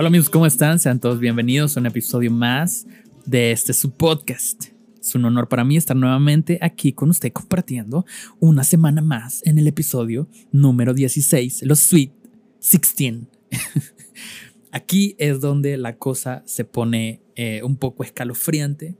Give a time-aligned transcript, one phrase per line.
[0.00, 0.78] Hola amigos, ¿cómo están?
[0.78, 2.86] Sean todos bienvenidos a un episodio más
[3.26, 4.68] de este su podcast.
[4.98, 8.06] Es un honor para mí estar nuevamente aquí con usted compartiendo
[8.38, 12.12] una semana más en el episodio número 16, los Sweet
[12.60, 13.26] 16.
[14.72, 18.96] aquí es donde la cosa se pone eh, un poco escalofriante,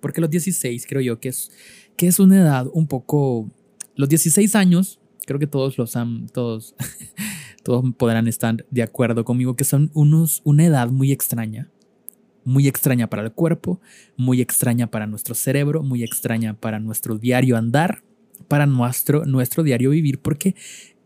[0.00, 1.50] porque los 16 creo yo que es,
[1.96, 3.50] que es una edad un poco...
[3.96, 6.76] Los 16 años, creo que todos los han, todos
[7.64, 11.70] todos podrán estar de acuerdo conmigo que son unos, una edad muy extraña,
[12.44, 13.80] muy extraña para el cuerpo,
[14.16, 18.04] muy extraña para nuestro cerebro, muy extraña para nuestro diario andar,
[18.46, 20.54] para nuestro, nuestro diario vivir, porque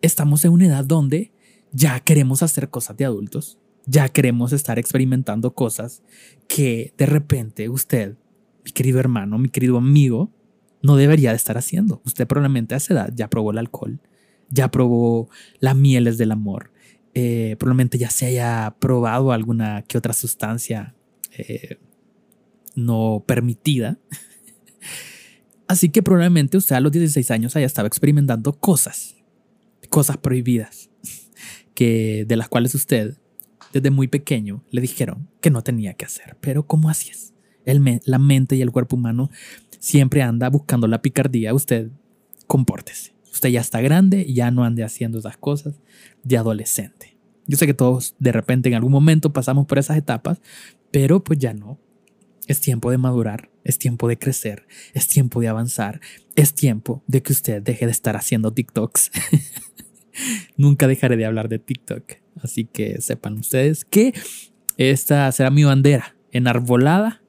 [0.02, 1.32] estamos en una edad donde
[1.72, 6.02] ya queremos hacer cosas de adultos, ya queremos estar experimentando cosas
[6.48, 8.16] que de repente usted,
[8.64, 10.30] mi querido hermano, mi querido amigo,
[10.82, 12.02] no debería de estar haciendo.
[12.04, 14.00] Usted probablemente a esa edad ya probó el alcohol,
[14.50, 15.28] ya probó
[15.60, 16.72] las mieles del amor,
[17.14, 20.94] eh, probablemente ya se haya probado alguna que otra sustancia
[21.36, 21.78] eh,
[22.74, 23.98] no permitida.
[25.66, 29.16] Así que probablemente usted a los 16 años haya estado experimentando cosas,
[29.90, 30.90] cosas prohibidas,
[31.74, 33.18] que, de las cuales usted
[33.72, 36.36] desde muy pequeño le dijeron que no tenía que hacer.
[36.40, 37.34] Pero ¿cómo así es?
[37.64, 39.28] El la mente y el cuerpo humano
[39.78, 41.52] siempre anda buscando la picardía.
[41.52, 41.90] Usted
[42.46, 45.80] compórtese usted ya está grande ya no ande haciendo esas cosas
[46.22, 47.16] de adolescente.
[47.46, 50.40] Yo sé que todos de repente en algún momento pasamos por esas etapas,
[50.90, 51.78] pero pues ya no.
[52.46, 56.00] Es tiempo de madurar, es tiempo de crecer, es tiempo de avanzar,
[56.34, 59.10] es tiempo de que usted deje de estar haciendo TikToks.
[60.56, 62.04] Nunca dejaré de hablar de TikTok,
[62.42, 64.14] así que sepan ustedes que
[64.78, 67.22] esta será mi bandera enarbolada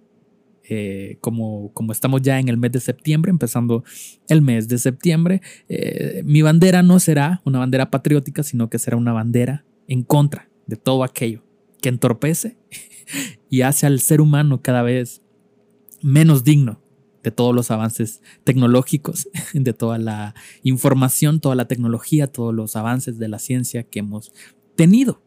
[0.69, 3.83] eh, como, estamos ya en el mes de septiembre, empezando
[4.27, 8.95] el mes de septiembre, eh, mi bandera no será una bandera patriótica, sino que será
[8.97, 11.43] una bandera en contra de todo aquello
[11.81, 12.57] que entorpece
[13.49, 15.23] y hace al ser humano cada vez
[16.01, 16.81] menos digno
[17.23, 23.17] de todos los avances tecnológicos, de toda la información, toda la tecnología, todos los avances
[23.17, 24.31] de la ciencia que hemos
[24.75, 25.21] tenido.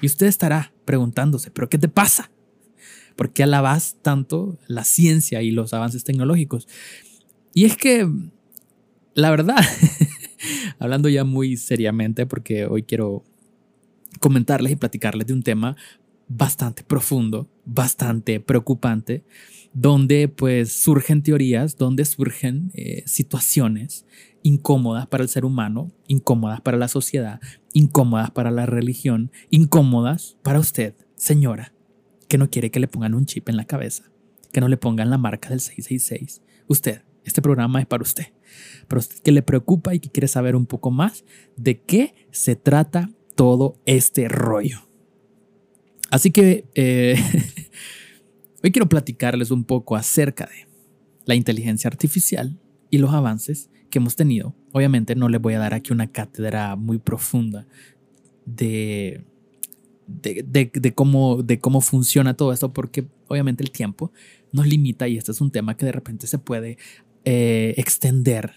[0.00, 2.30] Y usted estará preguntándose, ¿pero qué te pasa?
[3.18, 6.68] ¿Por qué alabas tanto la ciencia y los avances tecnológicos?
[7.52, 8.08] Y es que,
[9.14, 9.56] la verdad,
[10.78, 13.24] hablando ya muy seriamente, porque hoy quiero
[14.20, 15.74] comentarles y platicarles de un tema
[16.28, 19.24] bastante profundo, bastante preocupante,
[19.72, 24.06] donde pues surgen teorías, donde surgen eh, situaciones
[24.44, 27.40] incómodas para el ser humano, incómodas para la sociedad,
[27.72, 31.72] incómodas para la religión, incómodas para usted, señora,
[32.28, 34.04] que no quiere que le pongan un chip en la cabeza,
[34.52, 36.42] que no le pongan la marca del 666.
[36.68, 38.26] Usted, este programa es para usted.
[38.86, 41.24] Para usted que le preocupa y que quiere saber un poco más
[41.56, 44.88] de qué se trata todo este rollo.
[46.10, 47.16] Así que eh,
[48.62, 50.68] hoy quiero platicarles un poco acerca de
[51.24, 52.58] la inteligencia artificial
[52.90, 54.54] y los avances que hemos tenido.
[54.72, 57.66] Obviamente no les voy a dar aquí una cátedra muy profunda
[58.44, 59.24] de
[60.08, 64.10] de, cómo, de cómo funciona todo esto, porque obviamente el tiempo
[64.52, 66.78] nos limita y este es un tema que de repente se puede
[67.24, 68.52] eh, extender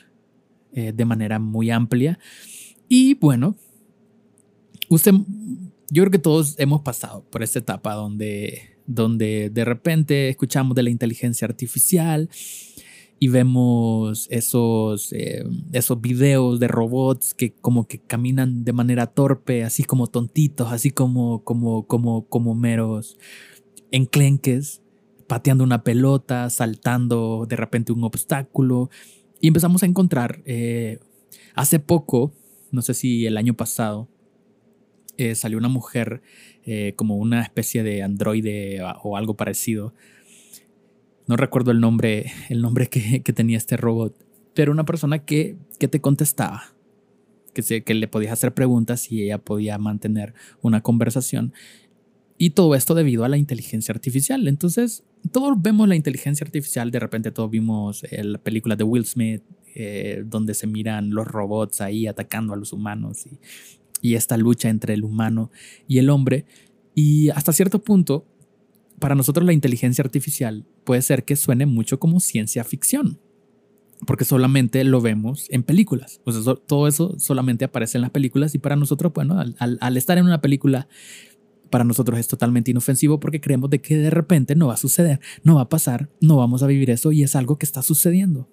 [0.74, 2.18] eh, de manera muy amplia.
[2.88, 3.56] Y bueno,
[4.90, 5.12] usted,
[5.90, 10.84] yo creo que todos hemos pasado por esta etapa donde, donde de repente escuchamos de
[10.84, 12.30] la inteligencia artificial
[13.24, 15.44] y vemos esos, eh,
[15.74, 20.90] esos videos de robots que como que caminan de manera torpe, así como tontitos, así
[20.90, 23.20] como, como, como, como meros
[23.92, 24.82] enclenques,
[25.28, 28.90] pateando una pelota, saltando de repente un obstáculo.
[29.40, 30.98] Y empezamos a encontrar, eh,
[31.54, 32.34] hace poco,
[32.72, 34.10] no sé si el año pasado,
[35.18, 36.24] eh, salió una mujer
[36.96, 39.94] como una especie de androide o algo parecido,
[41.28, 44.16] no recuerdo el nombre, el nombre que, tenía este robot,
[44.54, 46.74] pero una persona que, que te contestaba,
[47.54, 51.54] que, se, que le podías hacer preguntas y ella podía mantener una conversación.
[52.38, 54.48] Y todo esto debido a la inteligencia artificial.
[54.48, 56.90] Entonces, todos vemos la inteligencia artificial.
[56.90, 59.44] De repente, todos vimos eh, la película de Will Smith,
[59.76, 63.38] eh, donde se miran los robots ahí atacando a los humanos y,
[64.02, 65.52] y esta lucha entre el humano
[65.88, 66.46] y el hombre.
[66.96, 68.26] Y hasta cierto punto,
[69.02, 73.20] para nosotros la inteligencia artificial puede ser que suene mucho como ciencia ficción,
[74.06, 76.22] porque solamente lo vemos en películas.
[76.68, 80.40] Todo eso solamente aparece en las películas y para nosotros, bueno, al, estar en una
[80.40, 80.88] película,
[81.70, 85.20] para nosotros es totalmente inofensivo porque creemos de que de repente no va a suceder,
[85.44, 88.48] no va a pasar, no vamos a vivir eso y es algo que está sucediendo.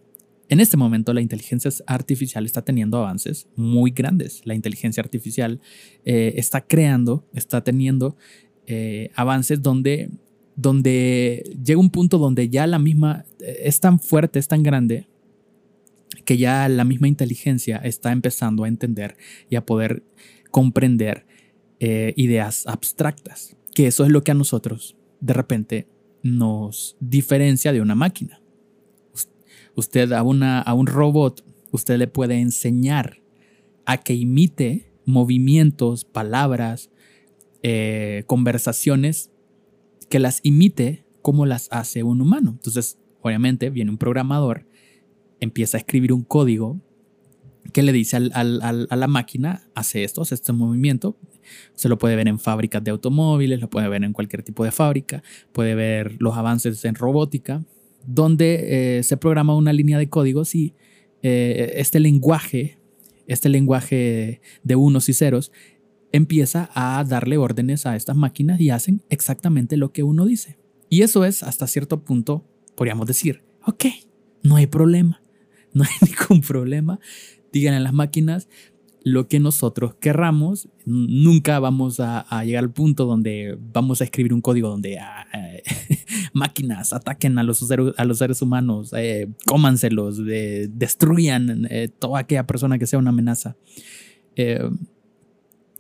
[0.49, 4.41] En este momento la inteligencia artificial está teniendo avances muy grandes.
[4.47, 5.61] La inteligencia artificial
[6.07, 8.17] eh, está creando, está teniendo
[8.71, 10.11] eh, avances donde,
[10.59, 15.07] donde llega un punto donde ya la misma es tan fuerte, es tan grande,
[16.25, 19.17] que ya la misma inteligencia está empezando a entender
[19.49, 20.03] y a poder
[20.51, 21.27] comprender
[21.79, 25.87] eh, ideas abstractas, que eso es lo que a nosotros de repente
[26.25, 28.41] nos diferencia de una máquina.
[29.77, 33.23] Usted a, una, a un robot, usted le puede enseñar
[33.87, 36.91] a que imite movimientos, palabras,
[37.63, 39.31] eh, conversaciones,
[40.09, 42.53] que las imite como las hace un humano.
[42.53, 44.67] Entonces, obviamente, viene un programador,
[45.41, 46.81] empieza a escribir un código
[47.73, 51.17] que le dice a la máquina, hace esto, hace este movimiento.
[51.75, 54.71] Se lo puede ver en fábricas de automóviles, lo puede ver en cualquier tipo de
[54.71, 55.23] fábrica,
[55.53, 57.65] puede ver los avances en robótica,
[58.07, 60.75] donde eh, se programa una línea de códigos y
[61.23, 62.79] eh, este lenguaje,
[63.27, 65.53] este lenguaje de unos y ceros,
[66.13, 70.59] empieza a darle órdenes a estas máquinas y hacen exactamente lo que uno dice.
[70.89, 73.85] Y eso es hasta cierto punto, podríamos decir, ok,
[74.43, 75.21] no hay problema,
[75.73, 76.99] no hay ningún problema.
[77.53, 78.49] Digan a las máquinas
[79.05, 80.69] lo que nosotros querramos.
[80.85, 85.63] Nunca vamos a, llegar al punto donde vamos a escribir un código donde ah, eh,
[86.33, 92.47] máquinas ataquen a los, seres, a los seres humanos, eh, cómanselos, destruyan eh, toda aquella
[92.47, 93.57] persona que sea una amenaza.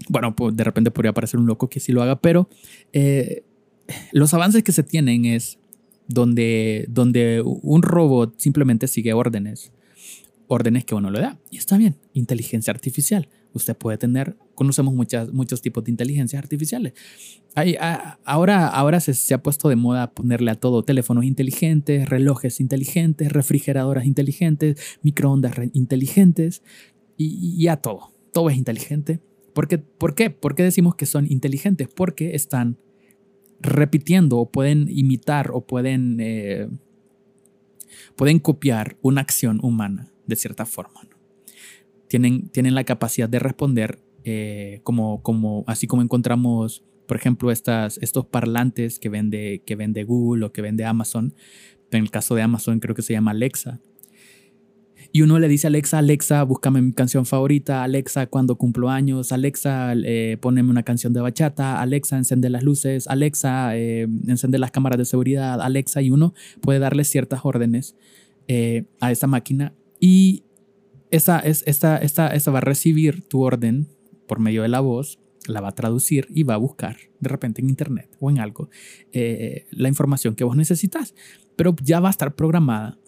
[0.08, 2.48] Bueno, pues de repente podría parecer un loco que sí lo haga, pero
[2.92, 3.42] eh,
[4.12, 5.58] los avances que se tienen es
[6.06, 9.72] donde, donde un robot simplemente sigue órdenes,
[10.46, 11.38] órdenes que uno le da.
[11.50, 13.28] Y está bien, inteligencia artificial.
[13.52, 16.92] Usted puede tener, conocemos muchas, muchos tipos de inteligencias artificiales.
[17.54, 17.76] Hay,
[18.24, 23.32] ahora ahora se, se, ha puesto de moda ponerle a todo teléfonos inteligentes, relojes inteligentes,
[23.32, 26.62] refrigeradoras inteligentes, microondas inteligentes
[27.16, 28.12] y, y a todo.
[28.32, 29.20] Todo es inteligente
[29.58, 29.66] ¿Por
[30.14, 30.31] qué?
[30.31, 31.88] ¿Por qué decimos que son inteligentes?
[31.88, 32.78] Porque están
[33.58, 36.69] repitiendo o pueden imitar o pueden, eh,
[38.14, 41.00] pueden copiar una acción humana de cierta forma.
[42.06, 47.99] Tienen, tienen la capacidad de responder eh, como, como, así como encontramos, por ejemplo, estas,
[47.99, 51.34] estos parlantes que vende, que vende Google o que vende Amazon.
[51.90, 53.81] En el caso de Amazon creo que se llama Alexa
[55.10, 59.32] y uno le dice a Alexa, Alexa, búscame mi canción favorita, Alexa, cuando cumplo años,
[59.32, 64.70] Alexa, eh, poneme una canción de bachata, Alexa, encende las luces, Alexa, eh, encende las
[64.70, 67.96] cámaras de seguridad, Alexa, y uno puede darle ciertas órdenes
[68.49, 69.72] eh, a esa máquina.
[69.99, 70.44] Y
[71.11, 73.88] esa, es, esta, esta, esta va a recibir tu orden
[74.26, 77.62] por medio de la voz, la va a traducir y va a buscar de repente
[77.62, 78.69] en internet o en algo
[79.12, 81.14] eh, la información que vos necesitas,
[81.56, 82.99] pero ya va a estar programada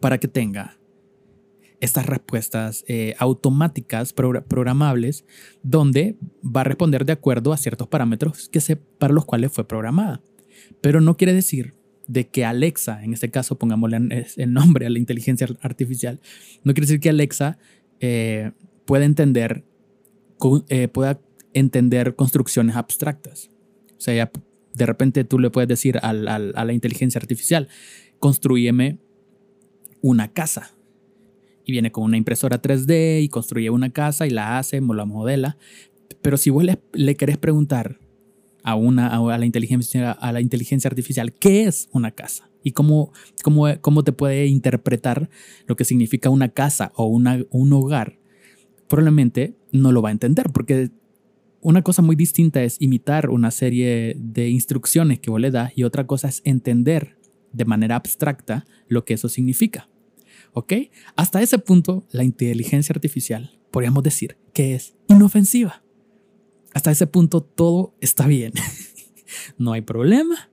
[0.00, 0.76] para que tenga
[1.80, 5.24] estas respuestas eh, automáticas programables
[5.62, 9.66] donde va a responder de acuerdo a ciertos parámetros que se, para los cuales fue
[9.66, 10.22] programada.
[10.80, 11.74] Pero no quiere decir
[12.06, 16.20] de que Alexa, en este caso pongámosle el nombre a la inteligencia artificial,
[16.62, 17.58] no quiere decir que Alexa
[18.00, 18.52] eh,
[18.84, 19.64] pueda entender
[20.68, 21.20] eh, pueda
[21.54, 23.50] entender construcciones abstractas.
[23.96, 24.30] O sea,
[24.74, 27.68] de repente tú le puedes decir a la inteligencia artificial,
[28.18, 28.98] construyeme
[30.02, 30.74] una casa
[31.64, 35.56] y viene con una impresora 3D y construye una casa y la hace, la modela.
[36.22, 37.98] Pero si vos le, querés preguntar
[38.62, 43.12] a, una, a, la inteligencia, a la inteligencia artificial qué es una casa y cómo,
[43.42, 45.28] cómo, cómo te puede interpretar
[45.66, 48.18] lo que significa una casa o una, un hogar,
[48.88, 50.90] probablemente no lo va a entender porque
[51.60, 55.84] una cosa muy distinta es imitar una serie de instrucciones que vos le das y
[55.84, 57.16] otra cosa es entender
[57.52, 59.88] de manera abstracta lo que eso significa.
[60.54, 60.72] ¿Ok?
[61.16, 65.82] Hasta ese punto, la inteligencia artificial, podríamos decir que es inofensiva.
[66.72, 68.52] Hasta ese punto, todo está bien.
[69.58, 70.48] no hay problema.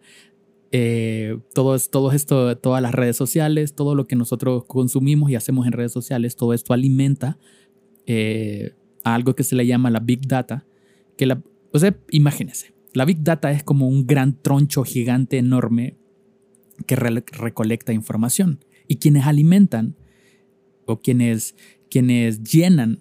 [0.72, 5.74] Eh, todo, esto, todas las redes sociales, todo lo que nosotros consumimos y hacemos en
[5.74, 7.38] redes sociales, todo esto alimenta
[8.08, 10.66] eh, a algo que se le llama la Big Data.
[11.16, 11.44] Que la,
[11.74, 11.80] o
[12.10, 15.96] imagínense, la Big Data es como un gran troncho gigante enorme
[16.88, 19.96] que recolecta información y quienes alimentan
[20.86, 21.56] o quienes,
[21.90, 23.00] quienes llenan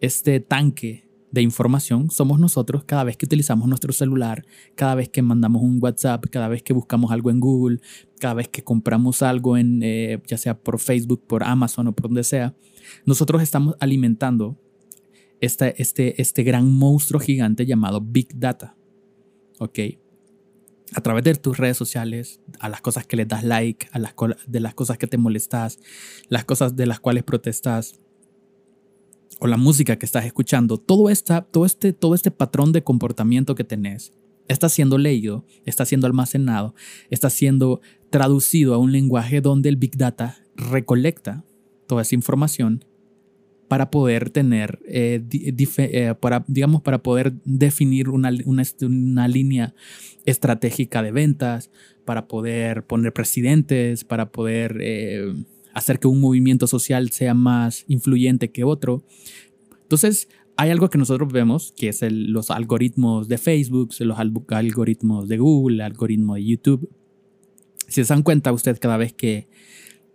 [0.00, 5.22] este tanque de información somos nosotros cada vez que utilizamos nuestro celular, cada vez que
[5.22, 7.80] mandamos un WhatsApp, cada vez que buscamos algo en Google,
[8.20, 12.04] cada vez que compramos algo en, eh, ya sea por Facebook, por Amazon o por
[12.04, 12.54] donde sea,
[13.04, 14.56] nosotros estamos alimentando
[15.40, 18.76] este, este, este gran monstruo gigante llamado Big Data.
[19.58, 19.80] ¿Ok?
[20.94, 24.14] A través de tus redes sociales, a las cosas que les das like, a las
[24.46, 25.78] de las cosas que te molestas,
[26.28, 28.00] las cosas de las cuales protestas
[29.38, 33.54] o la música que estás escuchando, todo, esta, todo, este, todo este patrón de comportamiento
[33.54, 34.12] que tenés
[34.48, 36.74] está siendo leído, está siendo almacenado,
[37.10, 41.44] está siendo traducido a un lenguaje donde el Big Data recolecta
[41.86, 42.84] toda esa información
[43.68, 49.74] para poder tener, eh, eh, para, digamos, para poder definir una, una, línea
[50.24, 51.70] estratégica de ventas,
[52.04, 55.34] para poder poner presidentes, para poder eh,
[55.74, 59.04] hacer que un movimiento social sea más influyente que otro.
[59.82, 65.38] Entonces, hay algo que nosotros vemos, que es los algoritmos de Facebook, los algoritmos de
[65.38, 66.88] Google, el algoritmo de YouTube.
[67.88, 69.48] Si se dan cuenta usted cada vez que,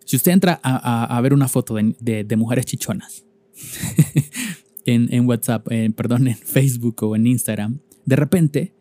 [0.05, 3.25] si usted entra a, ver una foto de, mujeres chichonas
[4.85, 8.73] en, WhatsApp, perdón, en Facebook o en Instagram, de repente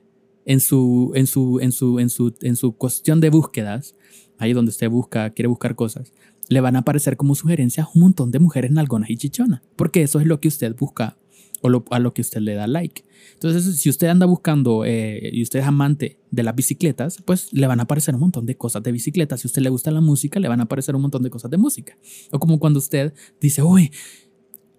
[0.46, 3.94] en su, en su, en su, en su, en su cuestión de búsquedas,
[4.38, 6.12] ahí donde usted busca, quiere buscar cosas,
[6.48, 10.18] le van a aparecer como sugerencias un montón de mujeres nalgonas y chichonas, porque eso
[10.18, 11.16] es lo que usted busca
[11.62, 13.04] o a lo que usted le da like.
[13.34, 17.66] Entonces, si usted anda buscando eh, y usted es amante de las bicicletas, pues le
[17.66, 19.40] van a aparecer un montón de cosas de bicicletas.
[19.40, 21.58] Si usted le gusta la música, le van a aparecer un montón de cosas de
[21.58, 21.96] música.
[22.32, 23.90] O como cuando usted dice, uy,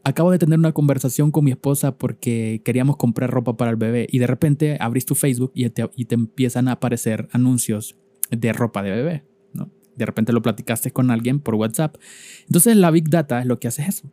[0.03, 4.07] acabo de tener una conversación con mi esposa porque queríamos comprar ropa para el bebé
[4.09, 7.95] y de repente abrís tu Facebook y te, y te empiezan a aparecer anuncios
[8.29, 9.23] de ropa de bebé.
[9.53, 9.69] ¿no?
[9.95, 11.97] De repente lo platicaste con alguien por WhatsApp.
[12.47, 14.11] Entonces la Big Data es lo que hace eso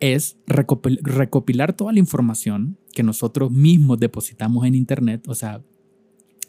[0.00, 5.26] es recopilar toda la información que nosotros mismos depositamos en Internet.
[5.28, 5.62] O sea,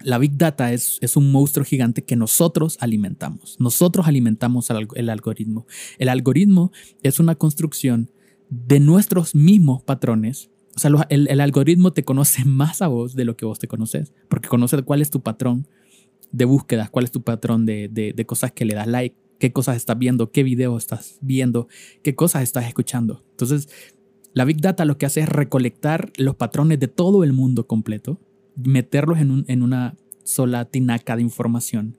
[0.02, 3.58] la Big Data es, es un monstruo gigante que nosotros alimentamos.
[3.60, 5.66] Nosotros alimentamos el, algoritmo.
[5.98, 6.72] El algoritmo
[7.04, 8.12] es una construcción
[8.50, 10.50] de nuestros mismos patrones.
[10.75, 14.13] O sea, el, algoritmo te conoce más a vos de lo que vos te conoces,
[14.30, 15.68] porque conoce cuál es tu patrón
[16.32, 19.77] de búsquedas, cuál es tu patrón de, de cosas que le das like, qué cosas
[19.77, 21.68] estás viendo, qué video estás viendo,
[22.04, 23.24] qué cosas estás escuchando.
[23.32, 23.70] Entonces,
[24.34, 28.20] la Big Data lo que hace es recolectar los patrones de todo el mundo completo,
[28.56, 31.98] meterlos en, en una sola tinaca de información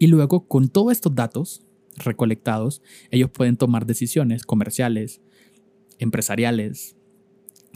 [0.00, 1.62] y luego con todos estos datos
[1.96, 5.20] recolectados, ellos pueden tomar decisiones comerciales,
[6.00, 6.96] empresariales,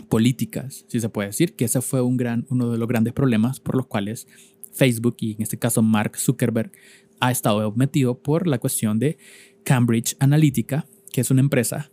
[0.09, 3.61] políticas, si se puede decir, que ese fue un gran, uno de los grandes problemas
[3.61, 4.27] por los cuales
[4.73, 6.73] Facebook y en este caso Mark Zuckerberg
[7.21, 9.19] ha estado metido por la cuestión de
[9.63, 11.91] Cambridge Analytica, que es una empresa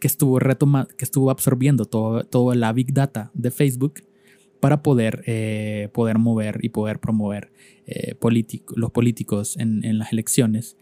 [0.00, 4.02] que estuvo, que estuvo absorbiendo toda todo la big data de Facebook
[4.60, 7.52] para poder, eh, poder mover y poder promover
[7.86, 8.16] eh,
[8.74, 10.76] los políticos en, en, las elecciones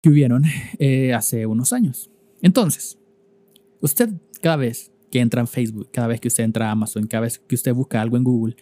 [0.00, 0.44] que hubieron
[0.78, 2.10] eh, hace unos años.
[2.40, 2.98] Entonces,
[3.80, 7.22] usted cada vez que entra en Facebook, cada vez que usted entra a Amazon, cada
[7.22, 8.56] vez que usted busca algo en Google,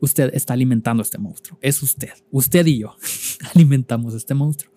[0.00, 1.58] usted está alimentando este monstruo.
[1.60, 2.10] Es usted.
[2.30, 2.96] Usted y yo
[3.54, 4.72] alimentamos este monstruo.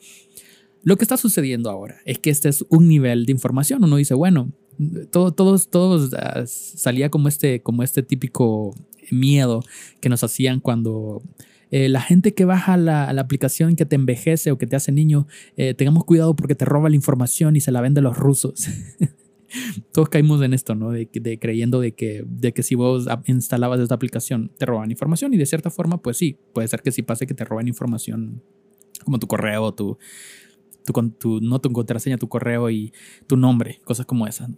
[0.84, 3.84] Lo que está sucediendo ahora es que este es un nivel de información.
[3.84, 4.52] Uno dice, bueno,
[5.12, 6.12] todo, todos, todos
[6.54, 8.76] salía como este, como este típico
[9.12, 9.64] miedo
[10.00, 11.22] que nos hacían cuando
[11.72, 14.92] eh, la gente que baja la, la, aplicación que te envejece o que te hace
[14.92, 15.28] niño,
[15.58, 18.68] eh, tengamos cuidado porque te roba la información y se la vende a los rusos.
[19.94, 20.92] todos caímos en esto, ¿no?
[20.92, 21.08] De,
[21.40, 25.46] creyendo de que, de que si vos instalabas esta aplicación te roban información y de
[25.46, 28.44] cierta forma, pues sí, puede ser que sí pase que te roben información
[29.04, 29.98] como tu correo, tu,
[30.86, 32.94] tu, tu no tu contraseña, tu correo y
[33.28, 34.50] tu nombre, cosas como esas.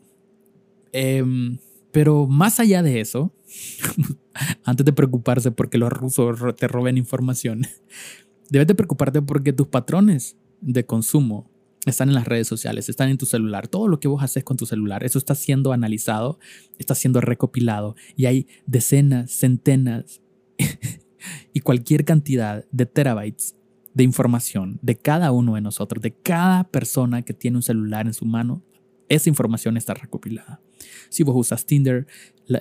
[0.91, 1.59] Em,
[1.91, 3.33] pero más allá de eso,
[4.63, 7.61] antes de preocuparse porque los rusos te roben información,
[8.49, 11.49] debes de preocuparte porque tus patrones de consumo
[11.85, 13.67] están en las redes sociales, están en tu celular.
[13.67, 16.39] Todo lo que vos haces con tu celular, eso está siendo analizado,
[16.77, 20.21] está siendo recopilado y hay decenas, centenas
[21.53, 23.55] y cualquier cantidad de terabytes
[23.93, 28.13] de información de cada uno de nosotros, de cada persona que tiene un celular en
[28.13, 28.63] su mano.
[29.07, 30.61] Esa información está recopilada.
[31.09, 32.05] Si vos usas Tinder,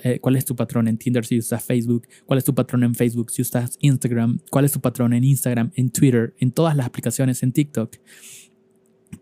[0.03, 2.95] eh, cuál es tu patrón en Tinder si usas Facebook, cuál es tu patrón en
[2.95, 6.87] Facebook si usas Instagram, cuál es tu patrón en Instagram, en Twitter, en todas las
[6.87, 7.97] aplicaciones en TikTok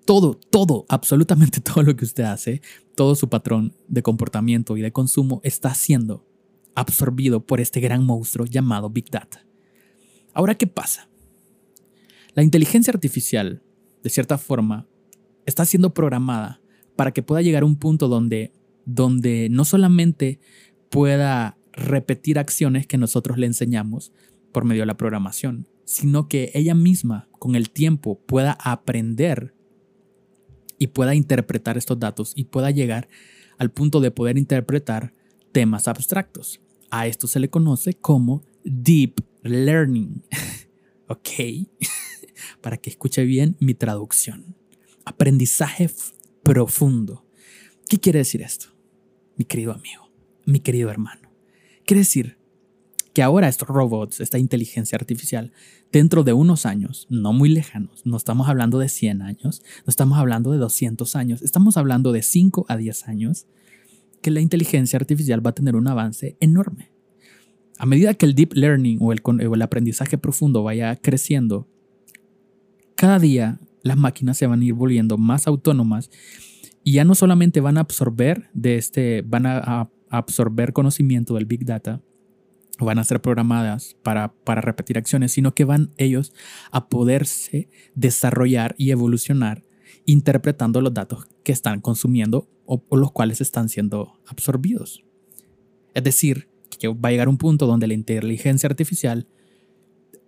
[0.08, 2.62] todo, todo, absolutamente todo lo que usted hace,
[2.96, 6.26] todo su patrón de comportamiento y de consumo está siendo
[6.74, 9.46] absorbido por este gran monstruo llamado Big Data.
[10.34, 11.10] Ahora, ¿qué pasa?
[12.36, 13.62] La inteligencia artificial,
[14.02, 14.88] de cierta forma,
[15.46, 16.62] está siendo programada
[16.96, 18.54] para que pueda llegar a un punto donde,
[18.86, 20.40] donde no solamente
[20.90, 24.14] pueda repetir acciones que nosotros le enseñamos
[24.54, 29.57] por medio de la programación, sino que ella misma con el tiempo pueda aprender
[30.78, 33.08] y pueda interpretar estos datos y pueda llegar
[33.58, 35.14] al punto de poder interpretar
[35.52, 36.62] temas abstractos.
[36.90, 40.24] A esto se le conoce como deep learning.
[41.08, 41.30] ok,
[42.62, 44.56] para que escuche bien mi traducción.
[45.06, 45.90] Aprendizaje
[46.44, 47.26] profundo.
[47.90, 48.68] ¿Qué quiere decir esto?
[49.38, 50.12] Mi querido amigo,
[50.46, 51.32] mi querido hermano.
[51.86, 52.37] Quiere decir
[53.18, 55.52] que ahora estos robots, esta inteligencia artificial,
[55.92, 60.20] dentro de unos años, no muy lejanos, no estamos hablando de 100 años, no estamos
[60.20, 63.48] hablando de 200 años, estamos hablando de 5 a 10 años,
[64.22, 66.92] que la inteligencia artificial va a tener un avance enorme.
[67.80, 71.68] A medida que el deep learning o el, el aprendizaje profundo vaya creciendo,
[72.94, 76.12] cada día las máquinas se van a ir volviendo más autónomas
[76.84, 81.66] y ya no solamente van a absorber de este, van a, absorber conocimiento del Big
[81.66, 82.02] Data,
[82.80, 86.34] van a ser programadas para, para repetir acciones, sino que van ellos
[86.72, 89.64] a poderse desarrollar y evolucionar
[90.06, 95.04] interpretando los datos que están consumiendo o, los cuales están siendo absorbidos.
[95.94, 99.28] Es decir, que va a llegar un punto donde la inteligencia artificial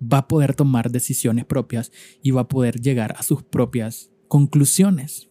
[0.01, 1.91] va a poder tomar decisiones propias
[2.22, 5.29] y va a poder llegar a sus propias conclusiones.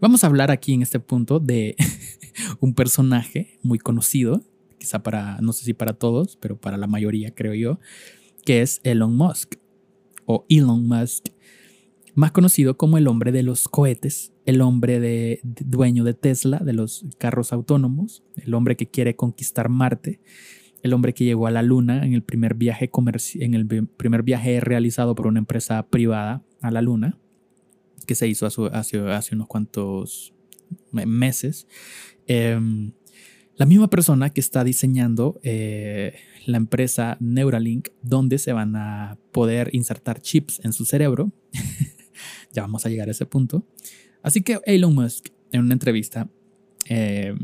[0.00, 1.76] Vamos a hablar aquí en este punto de
[2.60, 4.42] un personaje muy conocido,
[4.80, 7.78] quizá para, no sé si para todos, pero para la mayoría creo yo,
[8.44, 9.56] que es Elon Musk
[10.24, 11.26] o Elon Musk,
[12.14, 16.72] más conocido como el hombre de los cohetes, el hombre de, dueño de Tesla, de
[16.72, 20.20] los carros autónomos, el hombre que quiere conquistar Marte,
[20.82, 22.90] el hombre que llegó a la Luna en el primer viaje
[23.34, 27.18] en el primer viaje realizado por una empresa privada a la Luna
[28.06, 30.34] que se hizo hace, hace, unos cuantos
[30.90, 31.68] meses.
[32.26, 32.92] Em,
[33.60, 36.14] la misma persona que está diseñando eh,
[36.46, 41.30] la empresa Neuralink, donde se van a poder insertar chips en su cerebro.
[42.54, 43.66] ya vamos a llegar a ese punto.
[44.22, 46.26] Así que Elon Musk, en una entrevista,
[46.88, 47.34] eh,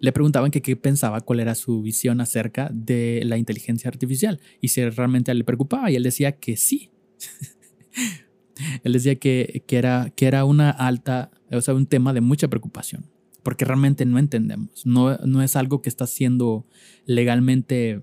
[0.00, 4.66] le preguntaban que qué pensaba, cuál era su visión acerca de la inteligencia artificial y
[4.66, 5.92] si realmente le preocupaba.
[5.92, 6.90] Y él decía que sí.
[8.82, 13.04] Él decía que, era, que era una alta, o sea, un tema de mucha preocupación,
[13.46, 16.66] porque realmente no entendemos, no, no es algo que está siendo
[17.04, 18.02] legalmente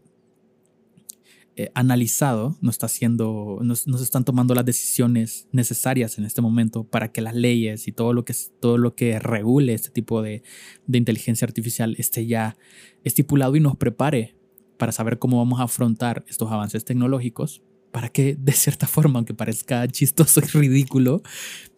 [1.57, 6.85] eh, analizado, no está siendo, no, se están tomando las decisiones necesarias en este momento
[6.85, 10.43] para que las leyes y todo lo que, todo lo que regule este tipo de,
[10.87, 12.55] de inteligencia artificial esté ya
[13.03, 14.37] estipulado y nos prepare
[14.77, 19.33] para saber cómo vamos a afrontar estos avances tecnológicos para que de cierta forma, aunque
[19.33, 21.21] parezca chistoso y ridículo,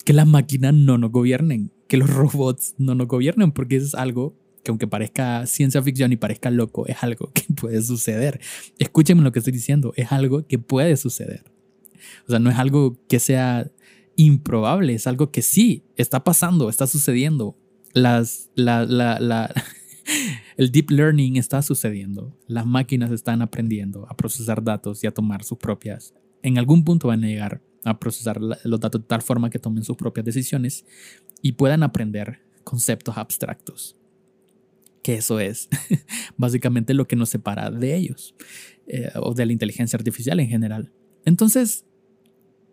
[0.05, 3.95] que las máquinas no nos gobiernen, que los robots no nos gobiernen, porque eso es
[3.95, 8.41] algo que aunque parezca ciencia ficción y parezca loco, es algo que puede suceder.
[8.79, 11.43] Escúchenme lo que estoy diciendo, es algo que puede suceder.
[12.27, 13.71] O sea, no es algo que sea
[14.15, 17.57] improbable, es algo que sí está pasando, está sucediendo.
[17.93, 19.53] Las, la, la,
[20.57, 22.37] el deep learning está sucediendo.
[22.47, 26.13] Las máquinas están aprendiendo a procesar datos y a tomar sus propias.
[26.41, 29.83] En algún punto van a llegar a procesar los datos de tal forma que tomen
[29.83, 30.85] sus propias decisiones
[31.41, 33.95] y puedan aprender conceptos abstractos.
[35.03, 35.69] Que eso es
[36.37, 38.35] básicamente lo que nos separa de ellos
[38.87, 40.91] eh, o de la inteligencia artificial en general.
[41.25, 41.85] Entonces,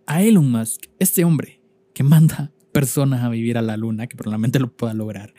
[0.06, 1.60] a Elon Musk, este hombre
[1.94, 5.34] que manda personas a vivir a la luna, que probablemente lo pueda lograr,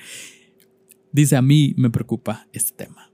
[1.13, 3.11] Dice, a mí me preocupa este tema.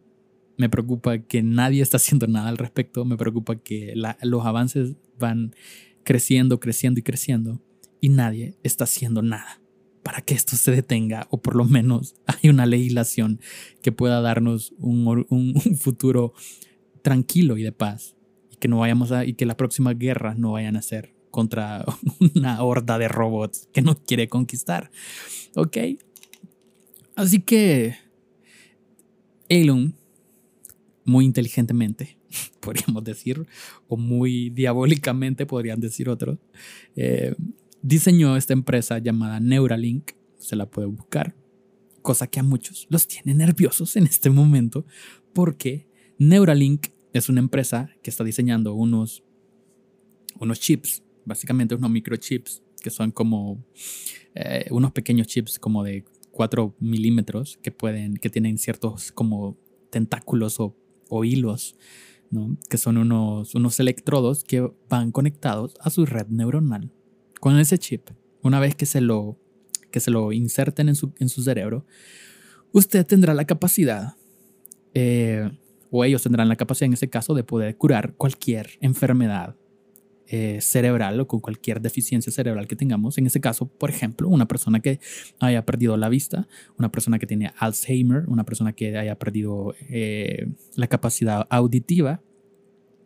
[0.56, 3.04] Me preocupa que nadie está haciendo nada al respecto.
[3.04, 5.54] Me preocupa que los avances van
[6.04, 7.62] creciendo, creciendo y creciendo
[8.02, 9.62] y nadie está haciendo nada
[10.04, 13.40] para que esto se detenga o por lo menos hay una legislación
[13.82, 16.34] que pueda darnos un, un, futuro
[17.02, 18.16] tranquilo y de paz
[18.52, 21.86] y que no vayamos a y que las próximas guerras no vayan a ser contra
[22.36, 24.92] una horda de robots que nos quiere conquistar.
[25.56, 25.78] ¿Ok?
[27.16, 27.96] Así que
[29.48, 29.96] Elon,
[31.10, 32.18] muy inteligentemente,
[32.62, 33.46] podríamos decir,
[33.88, 36.38] o muy diabólicamente, podrían decir otros,
[36.96, 37.36] eh,
[37.82, 41.36] diseñó esta empresa llamada Neuralink, se la puede buscar,
[42.02, 44.86] cosa que a muchos los tiene nerviosos en este momento,
[45.34, 49.24] porque Neuralink es una empresa que está diseñando unos,
[50.40, 53.66] unos chips, básicamente unos microchips, que son como
[54.36, 59.58] eh, unos pequeños chips como de 4 milímetros que pueden, que tienen ciertos como
[59.90, 60.76] tentáculos o,
[61.10, 61.76] o hilos,
[62.32, 62.58] ¿no?
[62.70, 66.92] que son unos, unos electrodos que van conectados a su red neuronal.
[67.40, 68.10] Con ese chip,
[68.42, 69.38] una vez que se lo,
[69.92, 71.86] que se lo inserten en su, en su cerebro,
[72.72, 74.16] usted tendrá la capacidad,
[74.94, 75.50] eh,
[75.92, 79.56] o ellos tendrán la capacidad en ese caso, de poder curar cualquier enfermedad
[80.32, 83.18] eh, cerebral o con cualquier deficiencia cerebral que tengamos.
[83.18, 85.00] En ese caso, por ejemplo, una persona que
[85.40, 90.52] haya perdido la vista, una persona que tiene Alzheimer, una persona que haya perdido eh,
[90.76, 92.22] la capacidad auditiva,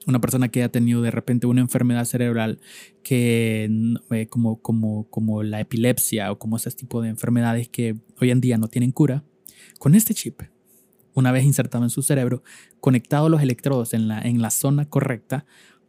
[0.06, 2.60] una persona que haya tenido de repente una enfermedad cerebral
[3.04, 3.70] que
[4.12, 8.42] eh, como, como, como la epilepsia o como ese tipo de enfermedades que hoy en
[8.42, 9.24] día no tienen cura,
[9.80, 10.42] con este chip
[11.14, 12.44] una vez insertado en su cerebro,
[12.82, 15.46] conectado los electrodos en la, en la zona correcta,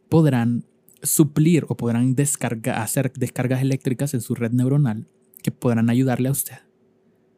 [0.07, 0.63] podrán
[1.03, 5.07] suplir o podrán descargar, hacer descargas eléctricas en su red neuronal
[5.41, 6.57] que podrán ayudarle a usted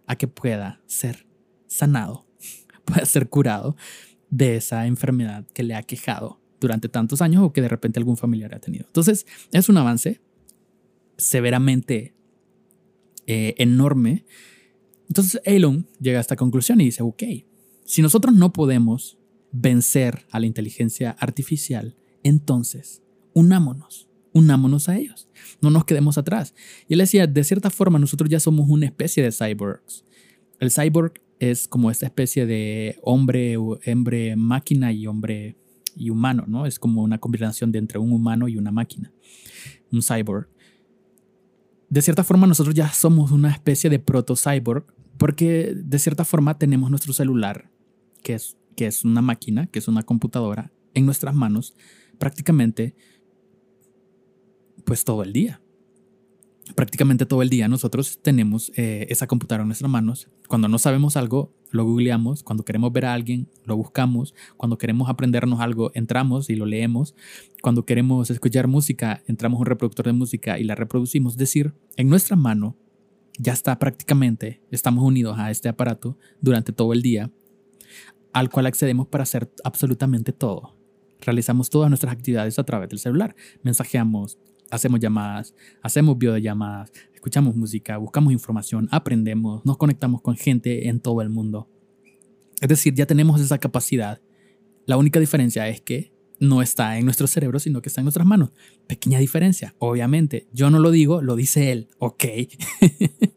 [0.07, 1.27] a que pueda ser
[1.67, 2.25] sanado,
[2.85, 3.75] pueda ser curado
[4.29, 8.17] de esa enfermedad que le ha quejado durante tantos años o que de repente algún
[8.17, 8.85] familiar ha tenido.
[8.87, 10.21] Entonces, es un avance
[11.17, 12.15] severamente
[13.27, 14.25] eh, enorme.
[15.07, 17.23] Entonces, Elon llega a esta conclusión y dice, ok,
[17.85, 19.17] si nosotros no podemos
[19.51, 23.03] vencer a la inteligencia artificial, entonces
[23.37, 25.29] unámonos, unámonos a ellos,
[25.61, 26.55] no nos quedemos atrás.
[26.87, 30.03] Y él decía, de cierta forma nosotros ya somos una especie de cyborgs.
[30.59, 35.55] El cyborg es como esta especie de hombre, hombre máquina y hombre
[35.95, 36.65] y humano, ¿no?
[36.65, 39.13] Es como una combinación de entre un humano y una máquina,
[39.91, 40.49] un cyborg.
[41.89, 44.85] De cierta forma nosotros ya somos una especie de proto-cyborg
[45.19, 47.69] porque de cierta forma tenemos nuestro celular,
[48.23, 51.75] que es, que es una máquina, que es una computadora, en nuestras manos
[52.17, 52.95] prácticamente
[54.87, 55.59] pues todo el día.
[56.73, 60.29] Prácticamente todo el día nosotros tenemos eh, esa computadora en nuestras manos.
[60.47, 62.41] Cuando no sabemos algo, lo googleamos.
[62.41, 64.33] Cuando queremos ver a alguien, lo buscamos.
[64.55, 67.15] Cuando queremos aprendernos algo, entramos y lo leemos.
[67.61, 71.33] Cuando queremos escuchar música, entramos a un reproductor de música y la reproducimos.
[71.33, 72.77] Es decir, en nuestra mano
[73.37, 77.29] ya está prácticamente, estamos unidos a este aparato durante todo el día,
[78.31, 80.77] al cual accedemos para hacer absolutamente todo.
[81.19, 83.35] Realizamos todas nuestras actividades a través del celular.
[83.63, 84.37] Mensajeamos,
[84.71, 91.21] hacemos llamadas, hacemos videollamadas, escuchamos música, buscamos información, aprendemos, nos conectamos con gente en todo
[91.21, 91.69] el mundo.
[92.61, 94.21] Es decir, ya tenemos esa capacidad.
[94.85, 98.25] La única diferencia es que no está en nuestro cerebro, sino que está en nuestras
[98.25, 98.51] manos.
[98.87, 100.47] Pequeña diferencia, obviamente.
[100.53, 102.25] Yo no lo digo, lo dice él, ok.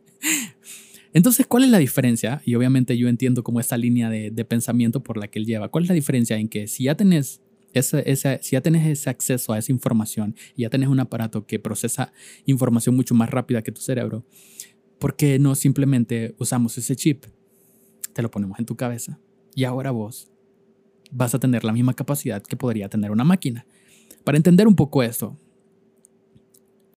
[1.13, 2.41] Entonces, ¿cuál es la diferencia?
[2.45, 5.69] Y obviamente yo entiendo como esta línea de, de, pensamiento por la que él lleva.
[5.69, 7.41] ¿Cuál es la diferencia en que si ya tenés
[7.75, 12.13] si ya tenés ese acceso a esa información y ya tenés un aparato que procesa
[12.47, 14.25] información mucho más rápida que tu cerebro,
[14.99, 17.25] ¿por qué no simplemente usamos ese chip?
[18.13, 19.19] Te lo ponemos en tu cabeza
[19.55, 20.31] y ahora vos
[21.11, 23.67] vas a tener la misma capacidad que podría tener una máquina.
[24.25, 25.37] Para entender un poco esto,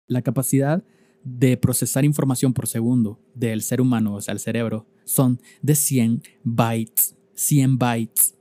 [0.07, 0.83] la capacidad
[1.23, 6.23] de procesar información por segundo del ser humano, o sea, el cerebro, son de 100
[6.43, 8.35] bytes, 100 bytes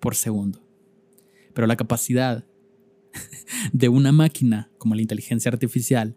[0.00, 0.63] por segundo.
[1.54, 2.44] Pero la capacidad
[3.72, 6.16] de una máquina como la inteligencia artificial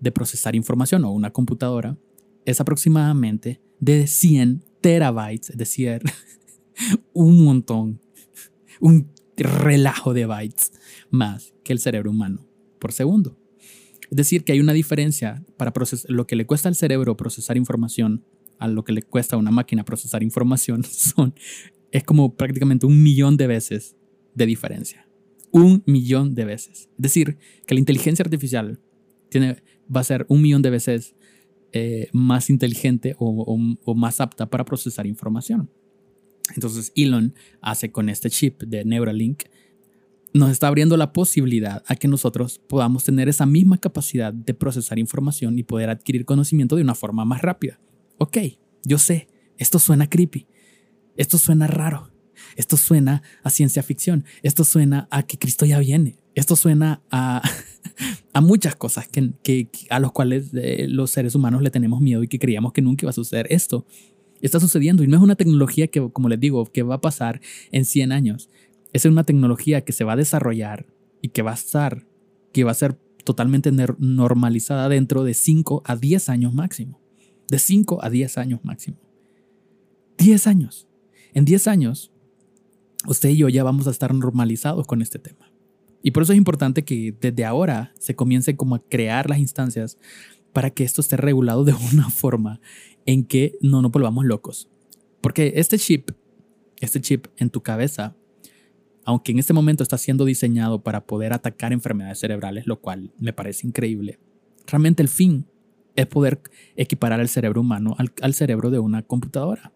[0.00, 1.98] de procesar información o una computadora
[2.44, 6.02] es aproximadamente de 100 terabytes, es decir,
[7.12, 8.00] un montón,
[8.80, 10.72] un relajo de bytes
[11.10, 12.46] más que el cerebro humano
[12.78, 13.38] por segundo.
[14.10, 17.56] Es decir, que hay una diferencia para procesar lo que le cuesta al cerebro procesar
[17.56, 18.24] información
[18.58, 21.34] a lo que le cuesta a una máquina procesar información son
[21.90, 23.96] es como prácticamente un millón de veces
[24.38, 25.06] de diferencia.
[25.50, 26.88] Un millón de veces.
[26.96, 28.80] Es decir, que la inteligencia artificial
[29.28, 29.62] tiene,
[29.94, 31.14] va a ser un millón de veces
[31.72, 35.70] eh, más inteligente o, o, más apta para procesar información.
[36.54, 39.42] Entonces Elon hace con este chip de Neuralink,
[40.32, 44.98] nos está abriendo la posibilidad a que nosotros podamos tener esa misma capacidad de procesar
[44.98, 47.80] información y poder adquirir conocimiento de una forma más rápida.
[48.18, 48.38] Ok,
[48.84, 50.46] yo sé, esto suena creepy,
[51.16, 52.10] esto suena raro,
[52.58, 54.24] esto suena a ciencia ficción.
[54.42, 56.18] Esto suena a que Cristo ya viene.
[56.34, 57.40] Esto suena a,
[58.32, 62.24] a muchas cosas que, que, a los cuales eh, los seres humanos le tenemos miedo
[62.24, 63.46] y que creíamos que nunca iba a suceder.
[63.50, 63.86] Esto
[64.40, 67.40] está sucediendo y no es una tecnología que, como les digo, que va a pasar
[67.70, 68.50] en 100 años.
[68.92, 70.86] Es una tecnología que se va a desarrollar
[71.22, 72.08] y que va a estar,
[72.52, 77.00] que va a ser totalmente normalizada dentro de 5 a 10 años máximo.
[77.48, 78.96] De 5 a 10 años máximo.
[80.18, 80.88] 10 años.
[81.34, 82.10] En 10 años
[83.06, 85.50] usted y yo ya vamos a estar normalizados con este tema.
[86.02, 89.98] Y por eso es importante que desde ahora se comience como a crear las instancias
[90.52, 92.60] para que esto esté regulado de una forma
[93.06, 94.68] en que no nos volvamos locos.
[95.20, 96.10] Porque este chip,
[96.80, 98.16] este chip en tu cabeza,
[99.04, 103.32] aunque en este momento está siendo diseñado para poder atacar enfermedades cerebrales, lo cual me
[103.32, 104.18] parece increíble,
[104.66, 105.46] realmente el fin
[105.96, 106.40] es poder
[106.76, 109.72] equiparar el cerebro humano al cerebro de una computadora.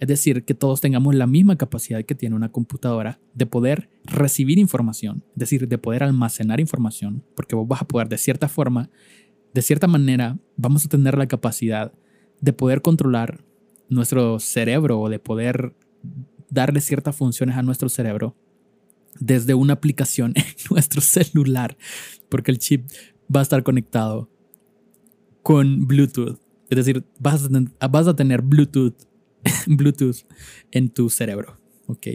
[0.00, 4.58] Es decir, que todos tengamos la misma capacidad que tiene una computadora de poder recibir
[4.58, 8.90] información, es decir, de poder almacenar información, porque vos vas a poder de cierta forma,
[9.52, 11.92] de cierta manera, vamos a tener la capacidad
[12.40, 13.44] de poder controlar
[13.90, 15.74] nuestro cerebro o de poder
[16.48, 18.34] darle ciertas funciones a nuestro cerebro
[19.18, 21.76] desde una aplicación en nuestro celular,
[22.28, 22.88] porque el chip
[23.34, 24.30] va a estar conectado
[25.42, 26.38] con Bluetooth.
[26.70, 27.44] Es decir, vas
[28.06, 28.94] a, tener Bluetooth
[29.66, 30.24] Bluetooth
[30.70, 31.58] en tu cerebro.
[31.86, 32.06] Ok.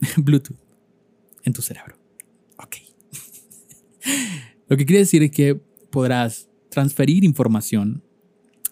[0.16, 0.58] Bluetooth
[1.44, 1.96] en tu cerebro.
[2.58, 2.76] Ok.
[4.68, 8.02] Lo que quiere decir es que podrás transferir información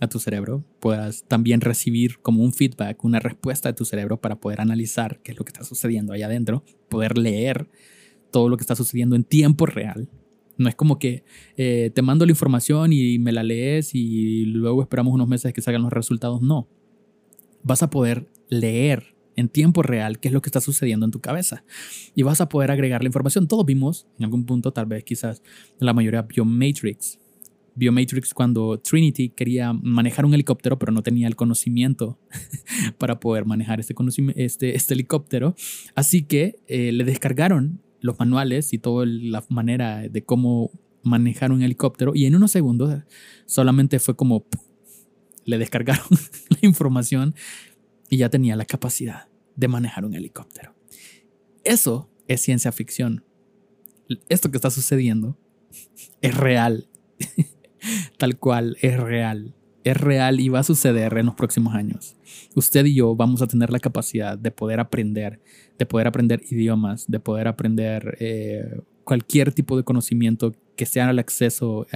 [0.01, 4.41] a tu cerebro, puedas también recibir como un feedback, una respuesta de tu cerebro para
[4.41, 7.69] poder analizar qué es lo que está sucediendo ahí adentro, poder leer
[8.31, 10.09] todo lo que está sucediendo en tiempo real.
[10.57, 11.25] No es como que
[11.57, 15.63] eh, te mando la información y me la lees y luego esperamos unos meses que
[15.63, 16.41] salgan los resultados.
[16.41, 16.69] No.
[17.63, 21.21] Vas a poder leer en tiempo real qué es lo que está sucediendo en tu
[21.21, 21.65] cabeza
[22.15, 23.49] y vas a poder agregar la información.
[23.49, 25.43] Todos vimos en algún punto, tal vez quizás
[25.79, 27.19] la mayoría, Biomatrix.
[27.75, 32.19] Biomatrix cuando Trinity quería manejar un helicóptero, pero no tenía el conocimiento
[32.99, 33.95] para poder manejar este,
[34.37, 35.55] este, este helicóptero.
[35.95, 40.71] Así que eh, le descargaron los manuales y toda la manera de cómo
[41.03, 43.03] manejar un helicóptero y en unos segundos
[43.47, 44.47] solamente fue como
[45.51, 46.07] le descargaron
[46.49, 47.35] la información
[48.09, 50.75] y ya tenía la capacidad de manejar un helicóptero.
[51.65, 53.25] Eso es ciencia ficción.
[54.29, 55.37] Esto que está sucediendo
[56.21, 56.89] es real.
[58.19, 59.55] Tal cual, es real.
[59.85, 62.17] Es real y va a suceder en los próximos años.
[62.55, 65.41] Usted y yo vamos a tener la capacidad de poder aprender,
[65.79, 71.19] de poder aprender idiomas, de poder aprender eh, cualquier tipo de conocimiento que sea al
[71.19, 71.87] acceso,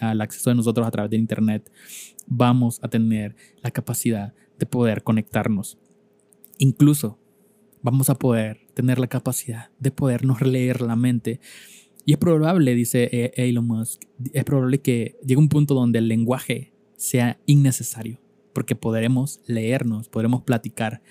[0.00, 1.70] al acceso de nosotros a través de Internet.
[2.26, 5.78] Vamos a tener la capacidad de poder conectarnos.
[6.58, 7.18] Incluso
[7.82, 11.40] vamos a poder tener la capacidad de podernos leer la mente.
[12.06, 16.08] Y es probable, dice eh, Elon Musk, es probable que llegue un punto donde el
[16.08, 18.20] lenguaje sea innecesario,
[18.52, 21.02] porque podremos leernos, podremos platicar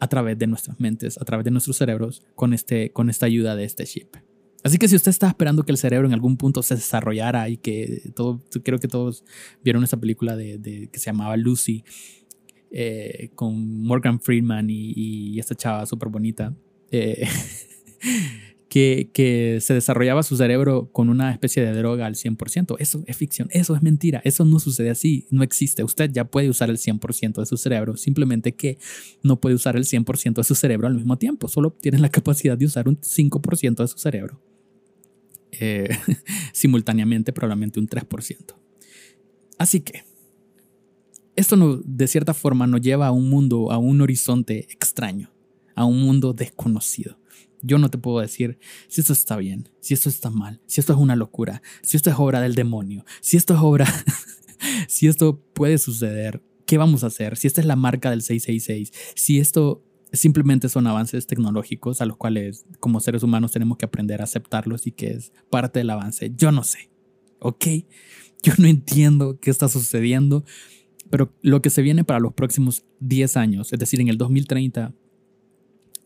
[0.00, 3.54] a través de nuestras mentes, a través de nuestros cerebros, con, este, con esta ayuda
[3.56, 4.16] de este chip.
[4.64, 7.56] Así que si usted está esperando que el cerebro en algún punto se desarrollara y
[7.56, 9.24] que todo, creo que todos
[9.64, 11.84] vieron esa película de, que se llamaba Lucy,
[12.70, 16.54] eh, con Morgan Freeman y, esta chava súper bonita,
[16.92, 17.26] eh,
[18.68, 22.76] que, que, se desarrollaba su cerebro con una especie de droga al 100%.
[22.78, 25.82] Eso es ficción, eso es mentira, eso no sucede así, no existe.
[25.82, 28.78] Usted ya puede usar el 100% de su cerebro, simplemente que
[29.24, 32.56] no puede usar el 100% de su cerebro al mismo tiempo, solo tiene la capacidad
[32.56, 34.51] de usar un 5% de su cerebro.
[35.52, 35.88] Eh,
[36.52, 38.54] simultáneamente, probablemente un 3%.
[39.58, 40.04] Así que
[41.36, 45.30] esto no, de cierta forma nos lleva a un mundo, a un horizonte extraño,
[45.74, 47.18] a un mundo desconocido.
[47.62, 50.92] Yo no te puedo decir si esto está bien, si esto está mal, si esto
[50.92, 53.86] es una locura, si esto es obra del demonio, si esto es obra,
[54.88, 58.92] si esto puede suceder, qué vamos a hacer, si esta es la marca del 666,
[59.14, 64.20] si esto simplemente son avances tecnológicos a los cuales como seres humanos tenemos que aprender
[64.20, 66.32] a aceptarlos y que es parte del avance.
[66.36, 66.90] Yo no sé,
[67.38, 67.66] ¿ok?
[68.42, 70.44] Yo no entiendo qué está sucediendo.
[71.10, 74.94] Pero lo que se viene para los próximos 10 años, es decir, en el 2030,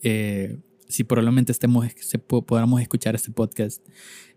[0.02, 1.86] eh, si probablemente estemos,
[2.26, 3.86] podamos escuchar este podcast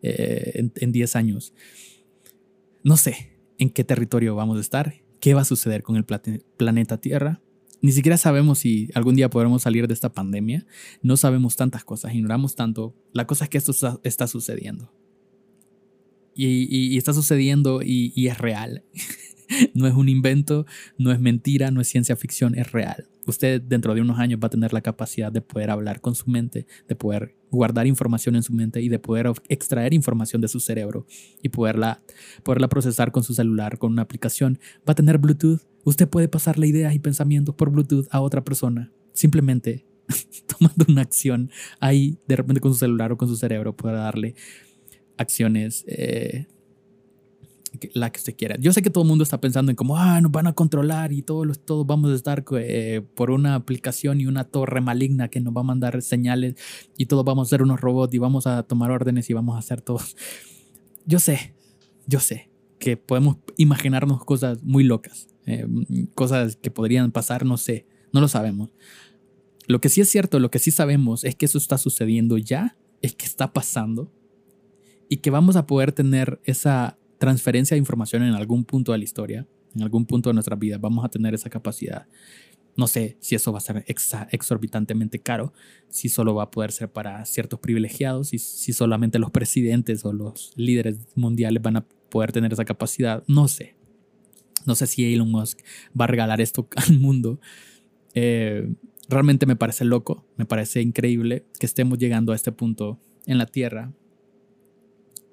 [0.01, 1.53] eh, en, 10 años,
[2.83, 7.01] no sé en qué territorio vamos a estar, qué va a suceder con el planeta
[7.01, 7.41] Tierra.
[7.81, 10.65] Ni siquiera sabemos si algún día podremos salir de esta pandemia.
[11.01, 12.93] No sabemos tantas cosas, ignoramos tanto.
[13.13, 14.91] La cosa es que esto está, sucediendo.
[16.35, 18.83] Y, está sucediendo y, es real.
[19.73, 20.65] no es un invento,
[20.97, 23.07] no es mentira, no es ciencia ficción, es real.
[23.25, 26.29] Usted dentro de unos años va a tener la capacidad de poder hablar con su
[26.29, 30.59] mente, de poder guardar información en su mente y de poder extraer información de su
[30.59, 31.05] cerebro
[31.41, 32.01] y poderla,
[32.43, 34.59] poderla procesar con su celular, con una aplicación.
[34.87, 35.61] Va a tener Bluetooth.
[35.83, 38.91] Usted puede pasarle ideas y pensamientos por Bluetooth a otra persona.
[39.13, 39.85] Simplemente
[40.47, 44.35] tomando una acción ahí, de repente con su celular o con su cerebro, puede darle
[45.17, 46.47] acciones eh,
[47.93, 48.55] la que usted quiera.
[48.59, 51.11] Yo sé que todo el mundo está pensando en cómo, ah, nos van a controlar
[51.11, 55.39] y todos, todos vamos a estar eh, por una aplicación y una torre maligna que
[55.39, 56.55] nos va a mandar señales
[56.97, 59.59] y todos vamos a ser unos robots y vamos a tomar órdenes y vamos a
[59.59, 60.15] hacer todos.
[61.05, 61.53] Yo sé,
[62.07, 65.67] yo sé que podemos imaginarnos cosas muy locas, eh,
[66.15, 68.69] cosas que podrían pasar, no sé, no lo sabemos.
[69.67, 72.77] Lo que sí es cierto, lo que sí sabemos es que eso está sucediendo ya,
[73.01, 74.11] es que está pasando
[75.09, 79.03] y que vamos a poder tener esa transferencia de información en algún punto de la
[79.03, 82.07] historia, en algún punto de nuestra vida, vamos a tener esa capacidad.
[82.75, 83.83] No sé si eso va a ser
[84.31, 85.53] exorbitantemente caro,
[85.89, 90.13] si solo va a poder ser para ciertos privilegiados, y si solamente los presidentes o
[90.13, 93.23] los líderes mundiales van a poder tener esa capacidad.
[93.27, 93.75] No sé.
[94.65, 95.59] No sé si Elon Musk
[95.99, 97.39] va a regalar esto al mundo.
[98.13, 98.73] Eh,
[99.09, 103.45] realmente me parece loco, me parece increíble que estemos llegando a este punto en la
[103.45, 103.91] Tierra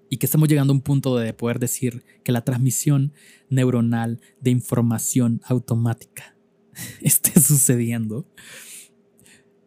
[0.09, 3.13] y que estamos llegando a un punto de poder decir que la transmisión
[3.49, 6.37] neuronal de información automática
[7.01, 8.27] esté sucediendo.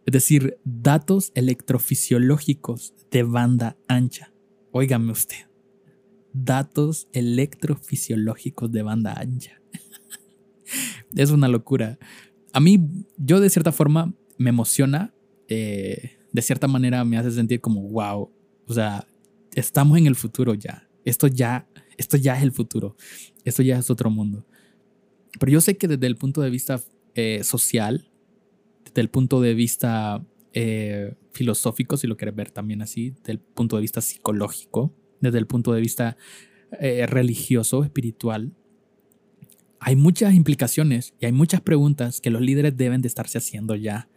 [0.06, 4.32] Es decir, datos electrofisiológicos de banda ancha.
[4.72, 5.48] Óigame usted.
[6.34, 9.62] Datos electrofisiológicos de banda ancha.
[11.16, 12.00] es una locura.
[12.54, 12.80] A mí,
[13.18, 15.14] yo de cierta forma me emociona.
[15.48, 18.32] Eh, de cierta manera me hace sentir como, wow.
[18.66, 19.08] O sea,
[19.54, 20.88] estamos en el futuro ya.
[21.06, 22.96] Esto ya, esto ya es el futuro.
[23.44, 24.46] Esto ya es otro mundo.
[25.40, 26.82] Pero yo sé que desde el punto de vista
[27.16, 28.10] eh, social,
[28.86, 33.40] desde el punto de vista eh, filosófico, si lo quieres ver también así, desde el
[33.40, 36.18] punto de vista psicológico, desde el punto de vista
[36.80, 38.54] eh, religioso, espiritual,
[39.80, 44.10] hay muchas implicaciones y hay muchas preguntas que los líderes deben de estarse haciendo ya.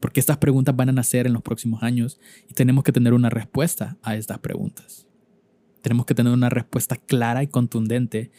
[0.00, 3.30] Porque estas preguntas van a nacer en los próximos años y tenemos que tener una
[3.30, 5.06] respuesta a estas preguntas.
[5.82, 8.30] Tenemos que tener una respuesta clara y contundente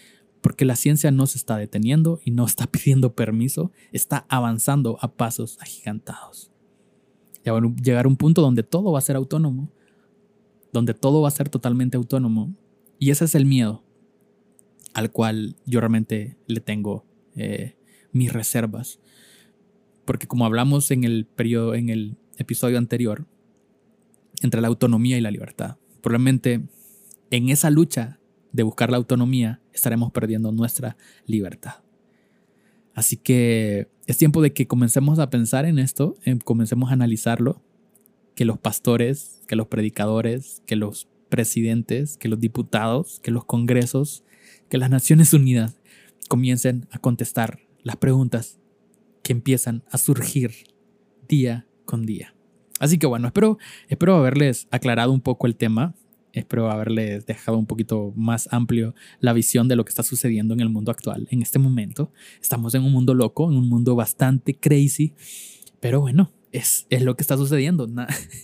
[0.41, 5.11] porque la ciencia no se está deteniendo y no está pidiendo permiso, está avanzando a
[5.11, 6.51] pasos agigantados.
[7.43, 9.69] Ya va a llegar un punto donde todo va a ser autónomo,
[10.71, 12.53] donde todo va a ser totalmente autónomo.
[12.99, 13.83] Y ese es el miedo
[14.93, 17.75] al cual yo realmente le tengo eh,
[18.11, 18.99] mis reservas.
[20.09, 23.27] Porque como hablamos en el, periodo, en el episodio anterior,
[24.41, 26.63] entre la autonomía y la libertad, probablemente
[27.29, 28.19] en esa lucha
[28.51, 31.83] de buscar la autonomía estaremos perdiendo nuestra libertad.
[32.95, 37.61] Así que es tiempo de que comencemos a pensar en esto, comencemos a analizarlo,
[38.33, 44.23] que los pastores, que los predicadores, que los presidentes, que los diputados, que los congresos,
[44.69, 45.79] que las Naciones Unidas
[46.29, 48.58] comiencen a contestar las preguntas
[49.29, 50.51] que empiezan a surgir
[51.27, 52.33] día con día.
[52.79, 55.93] Así que bueno, espero, espero haberles aclarado un poco el tema.
[56.33, 60.61] Espero haberles dejado un poquito más amplio la visión de lo que está sucediendo en
[60.61, 61.27] el mundo actual.
[61.29, 62.11] En este momento
[62.41, 65.13] estamos en un mundo loco, en un mundo bastante crazy,
[65.79, 67.87] pero bueno, es, es lo que está sucediendo.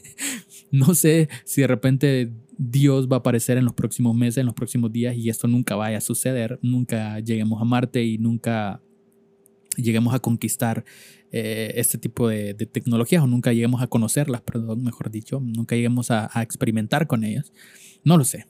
[0.71, 4.55] no sé si de repente Dios va a aparecer en los próximos meses, en los
[4.55, 6.59] próximos días y esto nunca vaya a suceder.
[6.61, 8.83] Nunca lleguemos a Marte y nunca
[9.75, 10.85] lleguemos a conquistar
[11.31, 16.11] eh, este tipo de, tecnologías o nunca lleguemos a conocerlas, perdón, mejor dicho, nunca lleguemos
[16.11, 17.51] a, experimentar con ellas.
[18.03, 18.47] No lo sé.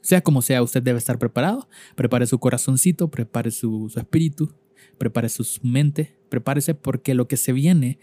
[0.00, 1.68] Sea como sea, usted debe estar preparado.
[1.94, 4.52] Prepare su corazoncito, prepare su, su espíritu,
[4.98, 7.98] prepare su mente, prepárese porque lo que se viene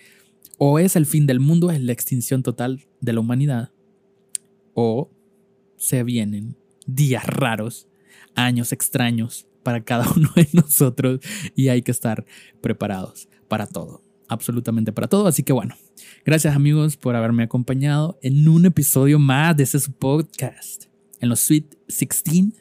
[0.58, 3.72] o es el fin del mundo, es la extinción total de la humanidad,
[4.74, 5.12] o
[5.78, 6.56] se vienen
[6.86, 7.88] días raros,
[8.36, 11.20] años extraños para cada uno de nosotros
[11.56, 12.26] y hay que estar
[12.62, 15.28] preparados para todo, absolutamente para todo.
[15.28, 15.76] Así que bueno,
[16.26, 20.86] gracias amigos por haberme acompañado en un episodio más de ese podcast,
[21.20, 22.54] en los Sweet 16.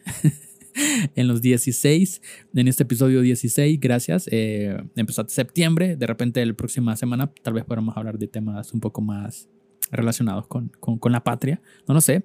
[1.14, 2.22] en los 16,
[2.54, 4.28] en este episodio 16, gracias.
[4.30, 8.80] Eh, empezó septiembre, de repente la próxima semana tal vez podamos hablar de temas un
[8.80, 9.48] poco más
[9.90, 12.24] relacionados con, con, con la patria, no lo sé.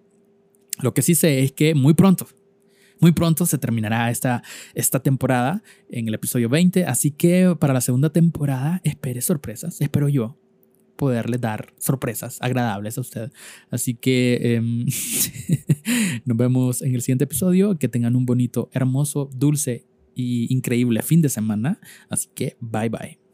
[0.82, 2.28] Lo que sí sé es que muy pronto,
[3.00, 7.82] muy pronto se terminará esta, esta temporada en el episodio 20, así que para la
[7.82, 10.38] segunda temporada espere sorpresas, espero yo
[10.98, 13.32] poderle dar sorpresas agradables a usted.
[13.70, 14.86] Así que em,
[16.26, 21.22] nos vemos en el siguiente episodio, que tengan un bonito, hermoso, dulce y increíble fin
[21.22, 21.80] de semana,
[22.10, 23.27] así que bye bye.